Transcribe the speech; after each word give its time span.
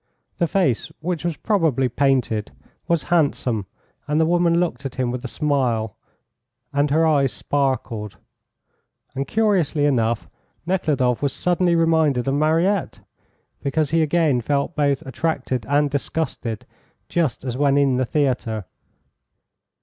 The 0.39 0.47
face, 0.47 0.91
which 0.99 1.23
was 1.23 1.37
probably 1.37 1.87
painted, 1.87 2.49
was 2.87 3.03
handsome, 3.13 3.67
and 4.07 4.19
the 4.19 4.25
woman 4.25 4.59
looked 4.59 4.83
at 4.83 4.95
him 4.95 5.11
with 5.11 5.23
a 5.23 5.27
smile 5.27 5.95
and 6.73 6.89
her 6.89 7.05
eyes 7.05 7.31
sparkled. 7.31 8.17
And, 9.13 9.27
curiously 9.27 9.85
enough, 9.85 10.27
Nekhludoff 10.65 11.21
was 11.21 11.33
suddenly 11.33 11.75
reminded 11.75 12.27
of 12.27 12.33
Mariette, 12.33 12.99
because 13.61 13.91
he 13.91 14.01
again 14.01 14.41
felt 14.41 14.75
both 14.75 15.03
attracted 15.03 15.67
and 15.69 15.91
disgusted 15.91 16.65
just 17.07 17.45
as 17.45 17.55
when 17.55 17.77
in 17.77 17.97
the 17.97 18.05
theatre. 18.07 18.65